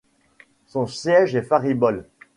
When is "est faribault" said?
1.35-2.07